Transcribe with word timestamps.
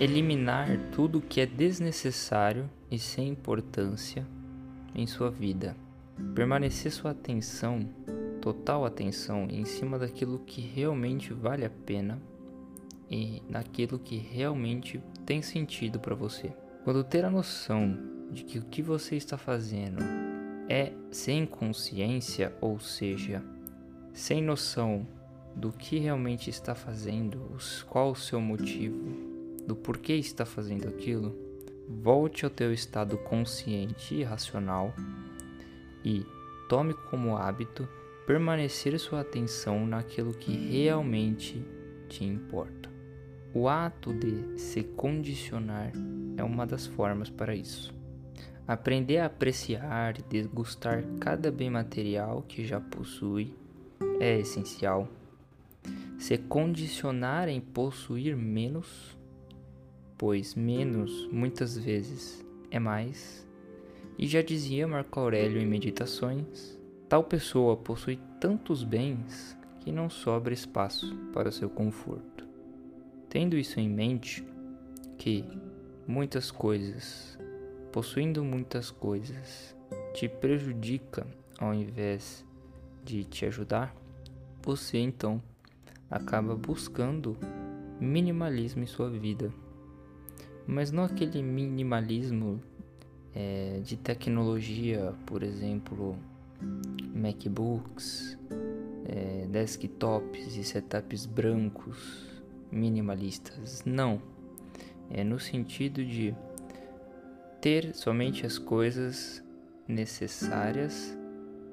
eliminar 0.00 0.68
tudo 0.90 1.20
que 1.20 1.40
é 1.40 1.46
desnecessário 1.46 2.68
e 2.90 2.98
sem 2.98 3.28
importância 3.28 4.26
em 4.94 5.06
sua 5.06 5.30
vida. 5.30 5.76
Permanecer 6.34 6.90
sua 6.90 7.12
atenção, 7.12 7.88
total 8.40 8.84
atenção, 8.84 9.46
em 9.48 9.64
cima 9.64 9.98
daquilo 9.98 10.40
que 10.40 10.60
realmente 10.60 11.32
vale 11.32 11.64
a 11.64 11.70
pena 11.70 12.20
e 13.10 13.40
naquilo 13.48 13.98
que 13.98 14.16
realmente 14.16 15.00
tem 15.24 15.42
sentido 15.42 16.00
para 16.00 16.14
você. 16.14 16.52
Quando 16.82 17.04
ter 17.04 17.24
a 17.24 17.30
noção 17.30 17.96
de 18.32 18.44
que 18.44 18.58
o 18.58 18.64
que 18.64 18.82
você 18.82 19.16
está 19.16 19.38
fazendo 19.38 20.02
é 20.68 20.92
sem 21.10 21.46
consciência, 21.46 22.52
ou 22.60 22.80
seja, 22.80 23.42
sem 24.12 24.42
noção 24.42 25.06
do 25.54 25.70
que 25.70 25.98
realmente 25.98 26.50
está 26.50 26.74
fazendo, 26.74 27.56
qual 27.88 28.10
o 28.10 28.16
seu 28.16 28.40
motivo, 28.40 29.33
do 29.66 29.74
porquê 29.74 30.14
está 30.14 30.44
fazendo 30.44 30.88
aquilo, 30.88 31.34
volte 31.88 32.44
ao 32.44 32.50
teu 32.50 32.72
estado 32.72 33.16
consciente 33.18 34.14
e 34.14 34.22
racional 34.22 34.94
e 36.04 36.24
tome 36.68 36.94
como 37.10 37.36
hábito 37.36 37.88
permanecer 38.26 38.98
sua 38.98 39.20
atenção 39.20 39.86
naquilo 39.86 40.32
que 40.32 40.52
realmente 40.52 41.62
te 42.08 42.24
importa. 42.24 42.90
O 43.52 43.68
ato 43.68 44.12
de 44.12 44.58
se 44.58 44.82
condicionar 44.82 45.92
é 46.36 46.42
uma 46.42 46.66
das 46.66 46.86
formas 46.86 47.30
para 47.30 47.54
isso. 47.54 47.94
Aprender 48.66 49.18
a 49.18 49.26
apreciar 49.26 50.18
e 50.18 50.22
degustar 50.22 51.04
cada 51.20 51.52
bem 51.52 51.70
material 51.70 52.42
que 52.48 52.64
já 52.64 52.80
possui 52.80 53.54
é 54.18 54.38
essencial. 54.40 55.08
Se 56.18 56.38
condicionar 56.38 57.48
em 57.48 57.60
possuir 57.60 58.34
menos, 58.36 59.16
pois 60.24 60.54
menos 60.54 61.28
muitas 61.30 61.76
vezes 61.76 62.42
é 62.70 62.78
mais. 62.78 63.46
E 64.18 64.26
já 64.26 64.40
dizia 64.40 64.88
Marco 64.88 65.20
Aurélio 65.20 65.60
em 65.60 65.66
Meditações: 65.66 66.78
tal 67.10 67.22
pessoa 67.22 67.76
possui 67.76 68.18
tantos 68.40 68.82
bens 68.82 69.54
que 69.80 69.92
não 69.92 70.08
sobra 70.08 70.54
espaço 70.54 71.14
para 71.30 71.52
seu 71.52 71.68
conforto. 71.68 72.48
Tendo 73.28 73.54
isso 73.58 73.78
em 73.78 73.86
mente, 73.86 74.42
que 75.18 75.44
muitas 76.08 76.50
coisas, 76.50 77.38
possuindo 77.92 78.42
muitas 78.42 78.90
coisas, 78.90 79.76
te 80.14 80.26
prejudica 80.26 81.26
ao 81.58 81.74
invés 81.74 82.46
de 83.04 83.24
te 83.24 83.44
ajudar, 83.44 83.94
você 84.62 84.96
então 84.96 85.42
acaba 86.10 86.56
buscando 86.56 87.36
minimalismo 88.00 88.82
em 88.82 88.86
sua 88.86 89.10
vida. 89.10 89.52
Mas 90.66 90.90
não 90.90 91.04
aquele 91.04 91.42
minimalismo 91.42 92.60
é, 93.34 93.80
de 93.84 93.96
tecnologia, 93.96 95.12
por 95.26 95.42
exemplo, 95.42 96.16
MacBooks, 97.14 98.38
é, 99.06 99.46
desktops 99.48 100.56
e 100.56 100.64
setups 100.64 101.26
brancos 101.26 102.42
minimalistas. 102.70 103.82
Não. 103.84 104.20
É 105.10 105.22
no 105.22 105.38
sentido 105.38 106.04
de 106.04 106.34
ter 107.60 107.94
somente 107.94 108.46
as 108.46 108.58
coisas 108.58 109.42
necessárias 109.86 111.16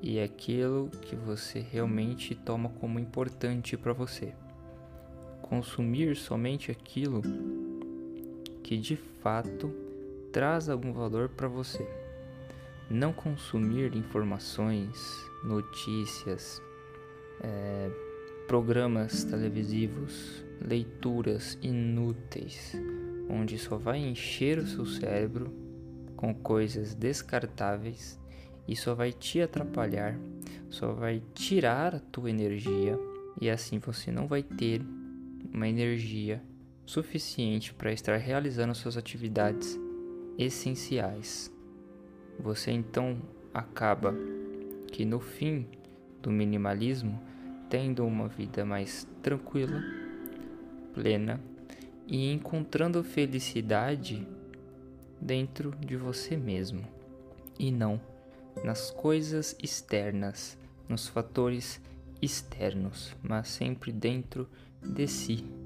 e 0.00 0.20
aquilo 0.20 0.88
que 1.02 1.16
você 1.16 1.58
realmente 1.58 2.34
toma 2.34 2.68
como 2.68 2.98
importante 2.98 3.76
para 3.76 3.92
você. 3.92 4.32
Consumir 5.42 6.16
somente 6.16 6.70
aquilo 6.70 7.22
que 8.66 8.76
de 8.76 8.96
fato 8.96 9.72
traz 10.32 10.68
algum 10.68 10.92
valor 10.92 11.28
para 11.28 11.46
você. 11.46 11.88
Não 12.90 13.12
consumir 13.12 13.94
informações, 13.94 15.16
notícias, 15.44 16.60
é, 17.42 17.88
programas 18.48 19.22
televisivos, 19.22 20.44
leituras 20.60 21.56
inúteis, 21.62 22.76
onde 23.30 23.56
só 23.56 23.76
vai 23.76 23.98
encher 23.98 24.58
o 24.58 24.66
seu 24.66 24.84
cérebro 24.84 25.54
com 26.16 26.34
coisas 26.34 26.92
descartáveis 26.92 28.18
e 28.66 28.74
só 28.74 28.96
vai 28.96 29.12
te 29.12 29.40
atrapalhar, 29.40 30.18
só 30.68 30.92
vai 30.92 31.22
tirar 31.34 31.94
a 31.94 32.00
tua 32.00 32.30
energia 32.30 32.98
e 33.40 33.48
assim 33.48 33.78
você 33.78 34.10
não 34.10 34.26
vai 34.26 34.42
ter 34.42 34.82
uma 35.54 35.68
energia 35.68 36.42
suficiente 36.86 37.74
para 37.74 37.92
estar 37.92 38.16
realizando 38.16 38.74
suas 38.74 38.96
atividades 38.96 39.78
essenciais. 40.38 41.52
Você 42.38 42.70
então 42.70 43.20
acaba 43.52 44.14
que 44.92 45.04
no 45.04 45.18
fim 45.18 45.66
do 46.22 46.30
minimalismo 46.30 47.20
tendo 47.68 48.06
uma 48.06 48.28
vida 48.28 48.64
mais 48.64 49.06
tranquila, 49.20 49.82
plena 50.94 51.40
e 52.06 52.32
encontrando 52.32 53.02
felicidade 53.02 54.26
dentro 55.20 55.72
de 55.72 55.96
você 55.96 56.36
mesmo 56.36 56.86
e 57.58 57.72
não 57.72 58.00
nas 58.62 58.90
coisas 58.90 59.56
externas, 59.62 60.56
nos 60.88 61.08
fatores 61.08 61.80
externos, 62.22 63.14
mas 63.22 63.48
sempre 63.48 63.92
dentro 63.92 64.48
de 64.82 65.06
si. 65.06 65.65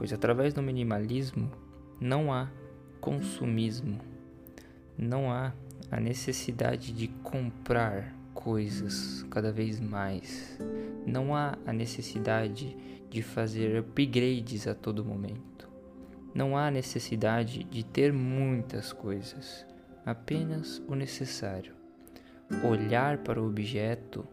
Pois 0.00 0.14
através 0.14 0.54
do 0.54 0.62
minimalismo 0.62 1.52
não 2.00 2.32
há 2.32 2.50
consumismo, 3.02 4.00
não 4.96 5.30
há 5.30 5.52
a 5.90 6.00
necessidade 6.00 6.90
de 6.90 7.08
comprar 7.22 8.10
coisas 8.32 9.22
cada 9.28 9.52
vez 9.52 9.78
mais. 9.78 10.58
Não 11.06 11.36
há 11.36 11.58
a 11.66 11.72
necessidade 11.74 12.74
de 13.10 13.20
fazer 13.20 13.78
upgrades 13.78 14.66
a 14.66 14.74
todo 14.74 15.04
momento. 15.04 15.68
Não 16.34 16.56
há 16.56 16.70
necessidade 16.70 17.62
de 17.64 17.84
ter 17.84 18.10
muitas 18.10 18.94
coisas, 18.94 19.66
apenas 20.06 20.82
o 20.88 20.94
necessário. 20.94 21.74
Olhar 22.64 23.18
para 23.18 23.38
o 23.38 23.46
objeto, 23.46 24.26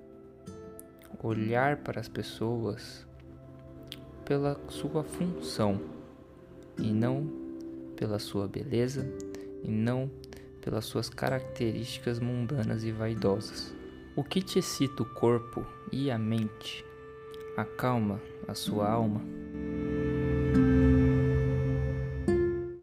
olhar 1.22 1.76
para 1.76 2.00
as 2.00 2.08
pessoas 2.08 3.06
pela 4.28 4.60
sua 4.68 5.06
função 5.06 5.80
e 6.78 6.92
não 6.92 7.26
pela 7.96 8.20
sua 8.20 8.46
beleza 8.46 9.10
e 9.64 9.72
não 9.72 10.12
pelas 10.62 10.84
suas 10.84 11.10
características 11.10 12.20
mundanas 12.20 12.84
e 12.84 12.92
vaidosas. 12.92 13.74
O 14.18 14.26
que 14.26 14.42
te 14.42 14.60
excita 14.60 15.02
o 15.02 15.06
corpo 15.06 15.66
e 15.94 16.12
a 16.12 16.18
mente, 16.18 16.84
acalma 17.56 18.20
a 18.46 18.54
sua 18.54 18.90
alma. 18.90 19.22